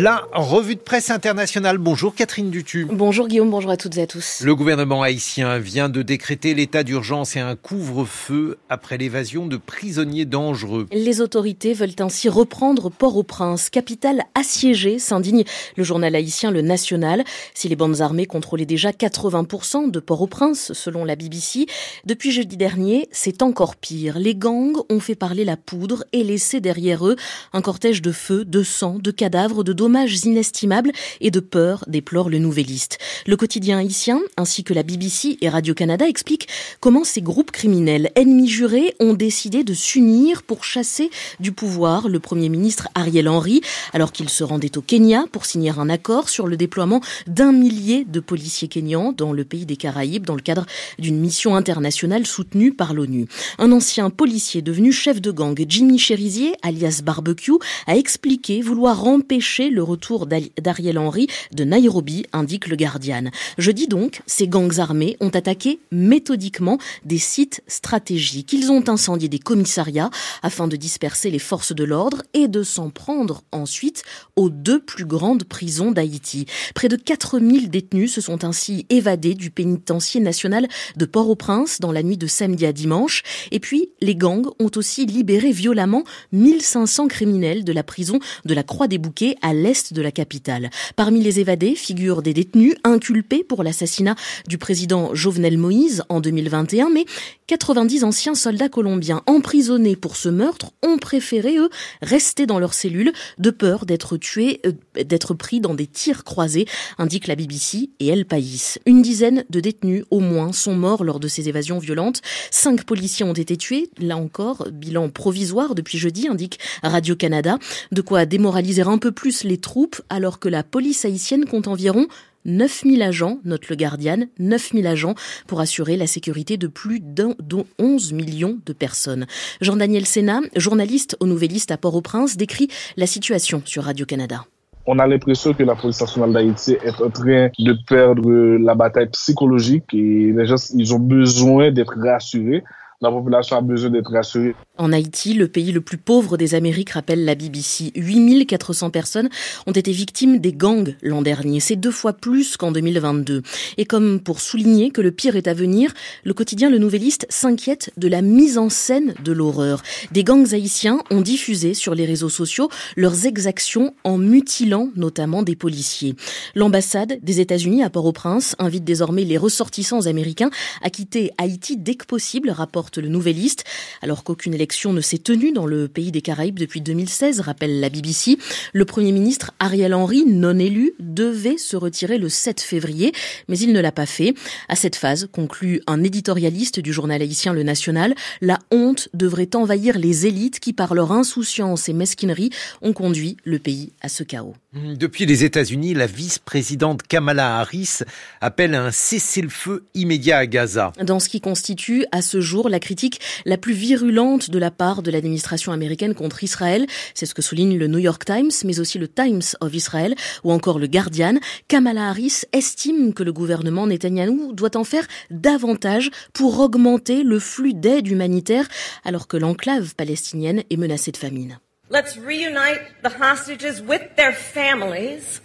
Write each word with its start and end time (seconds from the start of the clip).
La 0.00 0.28
revue 0.32 0.76
de 0.76 0.80
presse 0.80 1.10
internationale. 1.10 1.76
Bonjour 1.76 2.14
Catherine 2.14 2.50
Dutu. 2.50 2.86
Bonjour 2.88 3.26
Guillaume, 3.26 3.50
bonjour 3.50 3.72
à 3.72 3.76
toutes 3.76 3.96
et 3.96 4.02
à 4.02 4.06
tous. 4.06 4.42
Le 4.44 4.54
gouvernement 4.54 5.02
haïtien 5.02 5.58
vient 5.58 5.88
de 5.88 6.02
décréter 6.02 6.54
l'état 6.54 6.84
d'urgence 6.84 7.34
et 7.34 7.40
un 7.40 7.56
couvre-feu 7.56 8.58
après 8.68 8.96
l'évasion 8.96 9.48
de 9.48 9.56
prisonniers 9.56 10.24
dangereux. 10.24 10.86
Les 10.92 11.20
autorités 11.20 11.72
veulent 11.72 11.96
ainsi 11.98 12.28
reprendre 12.28 12.90
Port-au-Prince, 12.90 13.70
capitale 13.70 14.22
assiégée, 14.36 15.00
s'indigne 15.00 15.42
le 15.76 15.82
journal 15.82 16.14
haïtien 16.14 16.52
Le 16.52 16.62
National. 16.62 17.24
Si 17.52 17.68
les 17.68 17.74
bandes 17.74 18.00
armées 18.00 18.26
contrôlaient 18.26 18.66
déjà 18.66 18.92
80% 18.92 19.90
de 19.90 19.98
Port-au-Prince, 19.98 20.74
selon 20.74 21.04
la 21.04 21.16
BBC, 21.16 21.66
depuis 22.04 22.30
jeudi 22.30 22.56
dernier, 22.56 23.08
c'est 23.10 23.42
encore 23.42 23.74
pire. 23.74 24.20
Les 24.20 24.36
gangs 24.36 24.76
ont 24.90 25.00
fait 25.00 25.16
parler 25.16 25.44
la 25.44 25.56
poudre 25.56 26.04
et 26.12 26.22
laissé 26.22 26.60
derrière 26.60 27.04
eux 27.04 27.16
un 27.52 27.62
cortège 27.62 28.00
de 28.00 28.12
feu, 28.12 28.44
de 28.44 28.62
sang, 28.62 29.00
de 29.00 29.10
cadavres, 29.10 29.64
de 29.64 29.72
dommages 29.88 30.26
inestimables 30.26 30.92
et 31.22 31.30
de 31.30 31.40
peur, 31.40 31.82
déplore 31.86 32.28
le 32.28 32.38
Nouvelliste. 32.38 32.98
Le 33.26 33.38
quotidien 33.38 33.78
haïtien, 33.78 34.20
ainsi 34.36 34.62
que 34.62 34.74
la 34.74 34.82
BBC 34.82 35.38
et 35.40 35.48
Radio-Canada 35.48 36.06
expliquent 36.06 36.46
comment 36.78 37.04
ces 37.04 37.22
groupes 37.22 37.50
criminels 37.52 38.10
ennemis 38.14 38.48
jurés 38.48 38.94
ont 39.00 39.14
décidé 39.14 39.64
de 39.64 39.72
s'unir 39.72 40.42
pour 40.42 40.62
chasser 40.62 41.08
du 41.40 41.52
pouvoir 41.52 42.10
le 42.10 42.20
Premier 42.20 42.50
ministre 42.50 42.88
Ariel 42.94 43.30
Henry, 43.30 43.62
alors 43.94 44.12
qu'il 44.12 44.28
se 44.28 44.44
rendait 44.44 44.76
au 44.76 44.82
Kenya 44.82 45.24
pour 45.32 45.46
signer 45.46 45.72
un 45.78 45.88
accord 45.88 46.28
sur 46.28 46.46
le 46.46 46.58
déploiement 46.58 47.00
d'un 47.26 47.52
millier 47.52 48.04
de 48.04 48.20
policiers 48.20 48.68
kenyans 48.68 49.12
dans 49.12 49.32
le 49.32 49.44
pays 49.44 49.64
des 49.64 49.76
Caraïbes 49.76 50.26
dans 50.26 50.34
le 50.34 50.42
cadre 50.42 50.66
d'une 50.98 51.18
mission 51.18 51.56
internationale 51.56 52.26
soutenue 52.26 52.74
par 52.74 52.92
l'ONU. 52.92 53.26
Un 53.58 53.72
ancien 53.72 54.10
policier 54.10 54.60
devenu 54.60 54.92
chef 54.92 55.22
de 55.22 55.30
gang, 55.30 55.58
Jimmy 55.66 55.98
Cherizier, 55.98 56.52
alias 56.60 57.00
Barbecue, 57.02 57.56
a 57.86 57.96
expliqué 57.96 58.60
vouloir 58.60 59.06
empêcher 59.06 59.70
le 59.70 59.77
retour 59.82 60.26
d'Ariel 60.26 60.98
Henry 60.98 61.28
de 61.52 61.64
Nairobi, 61.64 62.24
indique 62.32 62.68
le 62.68 62.76
Guardian. 62.76 63.24
Jeudi 63.58 63.86
donc, 63.86 64.22
ces 64.26 64.48
gangs 64.48 64.78
armés 64.78 65.16
ont 65.20 65.28
attaqué 65.28 65.80
méthodiquement 65.90 66.78
des 67.04 67.18
sites 67.18 67.62
stratégiques. 67.66 68.52
Ils 68.52 68.70
ont 68.70 68.88
incendié 68.88 69.28
des 69.28 69.38
commissariats 69.38 70.10
afin 70.42 70.68
de 70.68 70.76
disperser 70.76 71.30
les 71.30 71.38
forces 71.38 71.74
de 71.74 71.84
l'ordre 71.84 72.22
et 72.34 72.48
de 72.48 72.62
s'en 72.62 72.90
prendre 72.90 73.42
ensuite 73.52 74.02
aux 74.36 74.50
deux 74.50 74.80
plus 74.80 75.04
grandes 75.04 75.44
prisons 75.44 75.92
d'Haïti. 75.92 76.46
Près 76.74 76.88
de 76.88 76.96
4000 76.96 77.70
détenus 77.70 78.12
se 78.12 78.20
sont 78.20 78.44
ainsi 78.44 78.86
évadés 78.90 79.34
du 79.34 79.50
pénitencier 79.50 80.20
national 80.20 80.68
de 80.96 81.04
Port-au-Prince 81.04 81.80
dans 81.80 81.92
la 81.92 82.02
nuit 82.02 82.16
de 82.16 82.26
samedi 82.26 82.66
à 82.66 82.72
dimanche. 82.72 83.22
Et 83.50 83.60
puis, 83.60 83.90
les 84.00 84.16
gangs 84.16 84.46
ont 84.58 84.70
aussi 84.76 85.06
libéré 85.06 85.52
violemment 85.52 86.04
1500 86.32 87.08
criminels 87.08 87.64
de 87.64 87.72
la 87.72 87.82
prison 87.82 88.18
de 88.44 88.54
la 88.54 88.62
Croix 88.62 88.88
des 88.88 88.98
Bouquets 88.98 89.36
à 89.42 89.52
l'est 89.62 89.92
de 89.92 90.02
la 90.02 90.10
capitale. 90.10 90.70
Parmi 90.96 91.22
les 91.22 91.40
évadés 91.40 91.74
figurent 91.74 92.22
des 92.22 92.34
détenus 92.34 92.74
inculpés 92.84 93.44
pour 93.44 93.62
l'assassinat 93.62 94.14
du 94.46 94.58
président 94.58 95.14
Jovenel 95.14 95.58
Moïse 95.58 96.02
en 96.08 96.20
2021, 96.20 96.90
mais 96.90 97.04
90 97.46 98.04
anciens 98.04 98.34
soldats 98.34 98.68
colombiens 98.68 99.22
emprisonnés 99.26 99.96
pour 99.96 100.16
ce 100.16 100.28
meurtre 100.28 100.72
ont 100.82 100.98
préféré, 100.98 101.56
eux, 101.56 101.70
rester 102.02 102.46
dans 102.46 102.58
leurs 102.58 102.74
cellules 102.74 103.12
de 103.38 103.50
peur 103.50 103.86
d'être 103.86 104.16
tués, 104.16 104.60
euh, 104.66 104.72
d'être 105.02 105.34
pris 105.34 105.60
dans 105.60 105.74
des 105.74 105.86
tirs 105.86 106.24
croisés, 106.24 106.66
indique 106.98 107.26
la 107.26 107.36
BBC 107.36 107.90
et 108.00 108.08
El 108.08 108.26
País. 108.26 108.74
Une 108.86 109.02
dizaine 109.02 109.44
de 109.48 109.60
détenus 109.60 110.04
au 110.10 110.20
moins 110.20 110.52
sont 110.52 110.74
morts 110.74 111.04
lors 111.04 111.20
de 111.20 111.28
ces 111.28 111.48
évasions 111.48 111.78
violentes. 111.78 112.20
Cinq 112.50 112.84
policiers 112.84 113.24
ont 113.24 113.32
été 113.32 113.56
tués, 113.56 113.90
là 113.98 114.16
encore, 114.16 114.68
bilan 114.70 115.08
provisoire 115.08 115.74
depuis 115.74 115.98
jeudi, 115.98 116.28
indique 116.28 116.58
Radio-Canada. 116.82 117.58
De 117.92 118.02
quoi 118.02 118.26
démoraliser 118.26 118.82
un 118.82 118.98
peu 118.98 119.12
plus 119.12 119.44
les 119.48 119.58
troupes 119.58 120.00
alors 120.08 120.38
que 120.38 120.48
la 120.48 120.62
police 120.62 121.04
haïtienne 121.04 121.44
compte 121.44 121.66
environ 121.66 122.06
9000 122.44 123.02
agents, 123.02 123.38
note 123.44 123.68
le 123.68 123.76
Guardian, 123.76 124.26
9000 124.38 124.86
agents 124.86 125.14
pour 125.46 125.60
assurer 125.60 125.96
la 125.96 126.06
sécurité 126.06 126.56
de 126.56 126.66
plus 126.66 127.00
d'un, 127.00 127.34
11 127.78 128.12
millions 128.12 128.58
de 128.64 128.72
personnes. 128.72 129.26
Jean-Daniel 129.60 130.06
Sénat, 130.06 130.40
journaliste 130.56 131.16
au 131.20 131.26
Nouvelliste 131.26 131.70
à 131.72 131.76
Port-au-Prince, 131.76 132.36
décrit 132.36 132.68
la 132.96 133.06
situation 133.06 133.62
sur 133.64 133.84
Radio-Canada. 133.84 134.44
On 134.86 134.98
a 134.98 135.06
l'impression 135.06 135.52
que 135.52 135.62
la 135.64 135.74
police 135.74 136.00
nationale 136.00 136.32
d'Haïti 136.32 136.78
est 136.82 137.02
en 137.02 137.10
train 137.10 137.50
de 137.58 137.76
perdre 137.86 138.56
la 138.56 138.74
bataille 138.74 139.10
psychologique 139.10 139.92
et 139.92 140.32
les 140.32 140.46
gens, 140.46 140.56
ils 140.74 140.94
ont 140.94 140.98
besoin 140.98 141.70
d'être 141.70 141.94
rassurés 141.98 142.64
la 143.00 143.10
population 143.12 143.56
a 143.56 143.60
besoin 143.60 143.90
d'être 143.90 144.10
rassurée. 144.10 144.56
En 144.76 144.92
Haïti, 144.92 145.34
le 145.34 145.46
pays 145.46 145.70
le 145.70 145.80
plus 145.80 145.98
pauvre 145.98 146.36
des 146.36 146.54
Amériques, 146.54 146.90
rappelle 146.90 147.24
la 147.24 147.36
BBC, 147.36 147.92
8400 147.94 148.90
personnes 148.90 149.28
ont 149.66 149.72
été 149.72 149.92
victimes 149.92 150.38
des 150.38 150.52
gangs 150.52 150.96
l'an 151.02 151.22
dernier. 151.22 151.60
C'est 151.60 151.76
deux 151.76 151.92
fois 151.92 152.12
plus 152.12 152.56
qu'en 152.56 152.72
2022. 152.72 153.42
Et 153.76 153.84
comme 153.84 154.20
pour 154.20 154.40
souligner 154.40 154.90
que 154.90 155.00
le 155.00 155.12
pire 155.12 155.36
est 155.36 155.46
à 155.46 155.54
venir, 155.54 155.92
le 156.24 156.34
quotidien 156.34 156.70
Le 156.70 156.78
Nouvelliste 156.78 157.26
s'inquiète 157.28 157.92
de 157.96 158.08
la 158.08 158.20
mise 158.20 158.58
en 158.58 158.68
scène 158.68 159.14
de 159.22 159.32
l'horreur. 159.32 159.82
Des 160.10 160.24
gangs 160.24 160.52
haïtiens 160.52 161.00
ont 161.10 161.20
diffusé 161.20 161.74
sur 161.74 161.94
les 161.94 162.04
réseaux 162.04 162.28
sociaux 162.28 162.68
leurs 162.96 163.26
exactions 163.26 163.94
en 164.02 164.18
mutilant 164.18 164.90
notamment 164.96 165.42
des 165.44 165.56
policiers. 165.56 166.16
L'ambassade 166.56 167.18
des 167.22 167.40
États-Unis 167.40 167.84
à 167.84 167.90
Port-au-Prince 167.90 168.56
invite 168.58 168.84
désormais 168.84 169.24
les 169.24 169.38
ressortissants 169.38 170.06
américains 170.06 170.50
à 170.82 170.90
quitter 170.90 171.30
Haïti 171.38 171.76
dès 171.76 171.94
que 171.94 172.06
possible, 172.06 172.50
le 172.96 173.08
Nouvelliste, 173.08 173.64
alors 174.00 174.24
qu'aucune 174.24 174.54
élection 174.54 174.92
ne 174.92 175.00
s'est 175.00 175.18
tenue 175.18 175.52
dans 175.52 175.66
le 175.66 175.88
pays 175.88 176.10
des 176.10 176.22
Caraïbes 176.22 176.58
depuis 176.58 176.80
2016, 176.80 177.40
rappelle 177.40 177.80
la 177.80 177.90
BBC. 177.90 178.38
Le 178.72 178.84
Premier 178.84 179.12
ministre 179.12 179.52
Ariel 179.58 179.94
Henry, 179.94 180.24
non 180.24 180.58
élu, 180.58 180.94
devait 180.98 181.58
se 181.58 181.76
retirer 181.76 182.18
le 182.18 182.28
7 182.28 182.60
février, 182.60 183.12
mais 183.48 183.58
il 183.58 183.72
ne 183.72 183.80
l'a 183.80 183.92
pas 183.92 184.06
fait. 184.06 184.34
À 184.68 184.76
cette 184.76 184.96
phase, 184.96 185.28
conclut 185.30 185.82
un 185.86 186.02
éditorialiste 186.02 186.80
du 186.80 186.92
journal 186.92 187.20
haïtien 187.20 187.52
Le 187.52 187.62
National, 187.62 188.14
la 188.40 188.58
honte 188.70 189.08
devrait 189.14 189.54
envahir 189.54 189.98
les 189.98 190.26
élites 190.26 190.60
qui, 190.60 190.72
par 190.72 190.94
leur 190.94 191.12
insouciance 191.12 191.88
et 191.88 191.92
mesquinerie, 191.92 192.50
ont 192.82 192.92
conduit 192.92 193.36
le 193.44 193.58
pays 193.58 193.92
à 194.00 194.08
ce 194.08 194.22
chaos. 194.22 194.54
Depuis 194.96 195.26
les 195.26 195.44
États-Unis, 195.44 195.94
la 195.94 196.06
vice-présidente 196.06 197.02
Kamala 197.02 197.58
Harris 197.58 198.00
appelle 198.40 198.74
à 198.74 198.84
un 198.84 198.90
cessez-le-feu 198.90 199.84
immédiat 199.94 200.38
à 200.38 200.46
Gaza. 200.46 200.92
Dans 201.02 201.20
ce 201.20 201.28
qui 201.28 201.40
constitue 201.40 202.04
à 202.12 202.22
ce 202.22 202.40
jour 202.40 202.68
la 202.68 202.80
critique 202.80 203.20
la 203.44 203.56
plus 203.56 203.72
virulente 203.72 204.50
de 204.50 204.58
la 204.58 204.70
part 204.70 205.02
de 205.02 205.10
l'administration 205.10 205.72
américaine 205.72 206.14
contre 206.14 206.44
Israël. 206.44 206.86
C'est 207.14 207.26
ce 207.26 207.34
que 207.34 207.42
souligne 207.42 207.76
le 207.76 207.86
New 207.86 207.98
York 207.98 208.24
Times, 208.24 208.50
mais 208.64 208.80
aussi 208.80 208.98
le 208.98 209.08
Times 209.08 209.42
of 209.60 209.74
Israel 209.74 210.14
ou 210.44 210.52
encore 210.52 210.78
le 210.78 210.86
Guardian. 210.86 211.34
Kamala 211.68 212.08
Harris 212.08 212.42
estime 212.52 213.14
que 213.14 213.22
le 213.22 213.32
gouvernement 213.32 213.86
Netanyahou 213.86 214.52
doit 214.52 214.76
en 214.76 214.84
faire 214.84 215.06
davantage 215.30 216.10
pour 216.32 216.60
augmenter 216.60 217.22
le 217.22 217.38
flux 217.38 217.74
d'aide 217.74 218.08
humanitaire 218.08 218.68
alors 219.04 219.28
que 219.28 219.36
l'enclave 219.36 219.94
palestinienne 219.94 220.62
est 220.70 220.76
menacée 220.76 221.12
de 221.12 221.16
famine. 221.16 221.58
Let's 221.90 222.18
reunite 222.18 223.02
the 223.02 223.08
hostages 223.08 223.80
with 223.80 224.14
their 224.16 224.32
families 224.32 225.40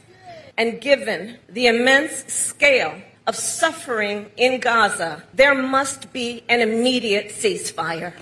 and 0.58 0.82
given 0.82 1.38
the 1.48 1.68
immense 1.68 2.32
scale 2.34 3.02
of 3.26 3.38
suffering 3.38 4.30
in 4.36 4.60
Gaza, 4.60 5.24
there 5.34 5.56
must 5.56 6.12
be 6.12 6.44
an 6.50 6.60
immediate 6.60 7.30
ceasefire. 7.30 8.14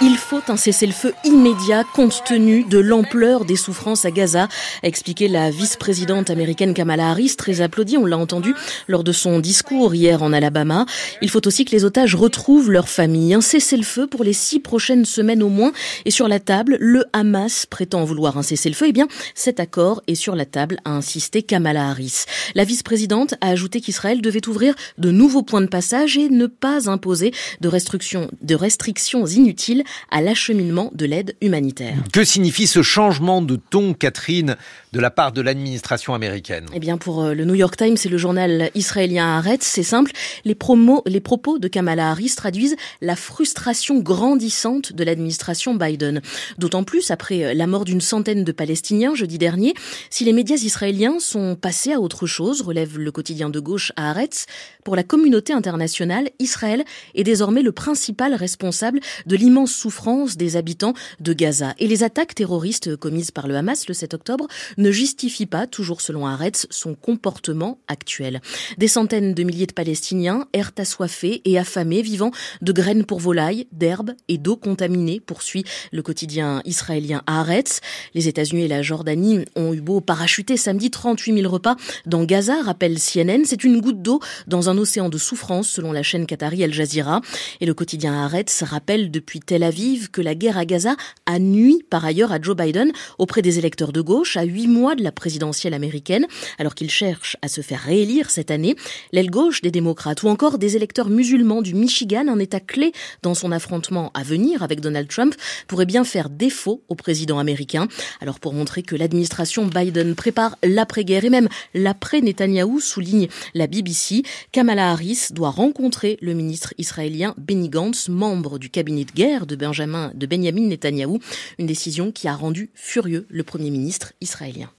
Il 0.00 0.16
faut 0.16 0.42
un 0.48 0.56
cessez-le-feu 0.56 1.14
immédiat 1.24 1.84
compte 1.94 2.24
tenu 2.26 2.64
de 2.64 2.78
l'ampleur 2.78 3.44
des 3.44 3.54
souffrances 3.54 4.04
à 4.04 4.10
Gaza, 4.10 4.48
a 4.82 4.86
expliqué 4.86 5.28
la 5.28 5.50
vice-présidente 5.50 6.30
américaine 6.30 6.74
Kamala 6.74 7.10
Harris, 7.10 7.36
très 7.36 7.60
applaudie, 7.60 7.96
on 7.96 8.04
l'a 8.04 8.18
entendu 8.18 8.54
lors 8.88 9.04
de 9.04 9.12
son 9.12 9.38
discours 9.38 9.94
hier 9.94 10.22
en 10.22 10.32
Alabama. 10.32 10.84
Il 11.22 11.30
faut 11.30 11.46
aussi 11.46 11.64
que 11.64 11.70
les 11.70 11.84
otages 11.84 12.16
retrouvent 12.16 12.72
leur 12.72 12.88
famille. 12.88 13.34
Un 13.34 13.40
cessez-le-feu 13.40 14.08
pour 14.08 14.24
les 14.24 14.32
six 14.32 14.58
prochaines 14.58 15.04
semaines 15.04 15.42
au 15.42 15.48
moins 15.48 15.72
est 16.04 16.10
sur 16.10 16.26
la 16.26 16.40
table. 16.40 16.76
Le 16.80 17.04
Hamas 17.12 17.64
prétend 17.64 18.04
vouloir 18.04 18.36
un 18.36 18.42
cessez-le-feu. 18.42 18.86
Eh 18.88 18.92
bien, 18.92 19.06
cet 19.34 19.60
accord 19.60 20.02
est 20.08 20.16
sur 20.16 20.34
la 20.34 20.44
table, 20.44 20.78
a 20.84 20.90
insisté 20.90 21.42
Kamala 21.42 21.88
Harris. 21.88 22.24
La 22.56 22.64
vice-présidente 22.64 23.34
a 23.40 23.48
ajouté 23.48 23.80
qu'Israël 23.80 24.20
devait 24.20 24.46
ouvrir 24.48 24.74
de 24.98 25.12
nouveaux 25.12 25.42
points 25.42 25.62
de 25.62 25.66
passage 25.66 26.18
et 26.18 26.28
ne 26.28 26.46
pas 26.46 26.90
imposer 26.90 27.32
de 27.60 27.68
restrictions, 27.68 28.28
de 28.42 28.56
restrictions 28.56 29.24
inutiles 29.26 29.83
à 30.10 30.20
l'acheminement 30.20 30.90
de 30.94 31.06
l'aide 31.06 31.36
humanitaire. 31.40 31.96
Que 32.12 32.24
signifie 32.24 32.66
ce 32.66 32.82
changement 32.82 33.42
de 33.42 33.56
ton, 33.56 33.94
Catherine, 33.94 34.56
de 34.92 35.00
la 35.00 35.10
part 35.10 35.32
de 35.32 35.40
l'administration 35.40 36.14
américaine? 36.14 36.66
Eh 36.72 36.80
bien, 36.80 36.98
pour 36.98 37.22
euh, 37.22 37.34
le 37.34 37.44
New 37.44 37.54
York 37.54 37.76
Times 37.76 37.96
et 38.04 38.08
le 38.08 38.18
journal 38.18 38.70
israélien 38.74 39.36
Haaretz, 39.36 39.64
c'est 39.64 39.82
simple. 39.82 40.12
Les, 40.44 40.54
promos, 40.54 41.02
les 41.06 41.20
propos 41.20 41.58
de 41.58 41.68
Kamala 41.68 42.10
Harris 42.10 42.34
traduisent 42.36 42.76
la 43.00 43.16
frustration 43.16 43.98
grandissante 43.98 44.92
de 44.92 45.04
l'administration 45.04 45.74
Biden. 45.74 46.20
D'autant 46.58 46.84
plus 46.84 47.10
après 47.10 47.44
euh, 47.44 47.54
la 47.54 47.66
mort 47.66 47.84
d'une 47.84 48.00
centaine 48.00 48.44
de 48.44 48.52
Palestiniens 48.52 49.14
jeudi 49.14 49.38
dernier. 49.38 49.74
Si 50.10 50.24
les 50.24 50.32
médias 50.32 50.56
israéliens 50.56 51.18
sont 51.18 51.56
passés 51.56 51.92
à 51.92 52.00
autre 52.00 52.26
chose, 52.26 52.62
relève 52.62 52.98
le 52.98 53.10
quotidien 53.10 53.50
de 53.50 53.60
gauche 53.60 53.92
Haaretz, 53.96 54.46
pour 54.84 54.96
la 54.96 55.02
communauté 55.02 55.52
internationale, 55.52 56.30
Israël 56.38 56.84
est 57.14 57.24
désormais 57.24 57.62
le 57.62 57.72
principal 57.72 58.34
responsable 58.34 59.00
de 59.26 59.36
l'immense 59.36 59.73
souffrance 59.74 60.36
des 60.36 60.56
habitants 60.56 60.94
de 61.20 61.32
Gaza. 61.32 61.74
Et 61.78 61.86
les 61.86 62.02
attaques 62.02 62.34
terroristes 62.34 62.96
commises 62.96 63.30
par 63.30 63.48
le 63.48 63.56
Hamas 63.56 63.88
le 63.88 63.94
7 63.94 64.14
octobre 64.14 64.46
ne 64.78 64.90
justifient 64.90 65.46
pas, 65.46 65.66
toujours 65.66 66.00
selon 66.00 66.26
Haaretz, 66.26 66.66
son 66.70 66.94
comportement 66.94 67.78
actuel. 67.88 68.40
Des 68.78 68.88
centaines 68.88 69.34
de 69.34 69.42
milliers 69.42 69.66
de 69.66 69.72
Palestiniens 69.72 70.46
errent 70.52 70.72
assoiffés 70.78 71.42
et 71.44 71.58
affamés, 71.58 72.02
vivant 72.02 72.30
de 72.62 72.72
graines 72.72 73.04
pour 73.04 73.20
volailles, 73.20 73.66
d'herbes 73.72 74.12
et 74.28 74.38
d'eau 74.38 74.56
contaminée, 74.56 75.20
poursuit 75.20 75.64
le 75.92 76.02
quotidien 76.02 76.62
israélien 76.64 77.22
Haaretz. 77.26 77.80
Les 78.14 78.28
États-Unis 78.28 78.62
et 78.62 78.68
la 78.68 78.82
Jordanie 78.82 79.44
ont 79.56 79.74
eu 79.74 79.80
beau 79.80 80.00
parachuter 80.00 80.56
samedi 80.56 80.90
38 80.90 81.40
000 81.40 81.52
repas 81.52 81.76
dans 82.06 82.24
Gaza, 82.24 82.62
rappelle 82.62 82.98
CNN. 82.98 83.44
C'est 83.44 83.64
une 83.64 83.80
goutte 83.80 84.02
d'eau 84.02 84.20
dans 84.46 84.70
un 84.70 84.78
océan 84.78 85.08
de 85.08 85.18
souffrance, 85.18 85.68
selon 85.68 85.92
la 85.92 86.02
chaîne 86.02 86.26
qatari 86.26 86.62
Al 86.62 86.72
Jazeera. 86.72 87.20
Et 87.60 87.66
le 87.66 87.74
quotidien 87.74 88.14
Haaretz 88.14 88.62
rappelle 88.62 89.10
depuis 89.10 89.40
Tel 89.40 89.63
Aviv 89.64 90.10
que 90.10 90.20
la 90.20 90.34
guerre 90.34 90.58
à 90.58 90.64
Gaza 90.64 90.96
a 91.26 91.38
nuit 91.38 91.84
par 91.90 92.04
ailleurs 92.04 92.32
à 92.32 92.40
Joe 92.40 92.56
Biden 92.56 92.92
auprès 93.18 93.42
des 93.42 93.58
électeurs 93.58 93.92
de 93.92 94.00
gauche 94.00 94.36
à 94.36 94.44
huit 94.44 94.68
mois 94.68 94.94
de 94.94 95.02
la 95.02 95.12
présidentielle 95.12 95.74
américaine, 95.74 96.26
alors 96.58 96.74
qu'il 96.74 96.90
cherche 96.90 97.36
à 97.42 97.48
se 97.48 97.60
faire 97.60 97.80
réélire 97.80 98.30
cette 98.30 98.50
année. 98.50 98.76
L'aile 99.12 99.30
gauche 99.30 99.62
des 99.62 99.70
démocrates 99.70 100.22
ou 100.22 100.28
encore 100.28 100.58
des 100.58 100.76
électeurs 100.76 101.08
musulmans 101.08 101.62
du 101.62 101.74
Michigan, 101.74 102.28
un 102.28 102.38
état 102.38 102.60
clé 102.60 102.92
dans 103.22 103.34
son 103.34 103.52
affrontement 103.52 104.10
à 104.14 104.22
venir 104.22 104.62
avec 104.62 104.80
Donald 104.80 105.08
Trump, 105.08 105.34
pourrait 105.66 105.86
bien 105.86 106.04
faire 106.04 106.30
défaut 106.30 106.82
au 106.88 106.94
président 106.94 107.38
américain. 107.38 107.88
Alors 108.20 108.40
pour 108.40 108.52
montrer 108.52 108.82
que 108.82 108.96
l'administration 108.96 109.66
Biden 109.66 110.14
prépare 110.14 110.56
l'après-guerre 110.62 111.24
et 111.24 111.30
même 111.30 111.48
l'après-Netanyahou, 111.74 112.80
souligne 112.80 113.28
la 113.54 113.66
BBC, 113.66 114.22
Kamala 114.52 114.90
Harris 114.90 115.28
doit 115.30 115.50
rencontrer 115.50 116.18
le 116.20 116.34
ministre 116.34 116.74
israélien 116.78 117.34
Benny 117.38 117.68
Gantz, 117.68 118.08
membre 118.08 118.58
du 118.58 118.70
cabinet 118.70 119.04
de 119.04 119.12
guerre 119.12 119.46
de 119.54 119.56
Benjamin 119.56 120.12
de 120.14 120.26
Netanyahou, 120.26 121.20
une 121.58 121.66
décision 121.66 122.12
qui 122.12 122.28
a 122.28 122.34
rendu 122.34 122.70
furieux 122.74 123.26
le 123.28 123.42
premier 123.42 123.70
ministre 123.70 124.12
israélien. 124.20 124.70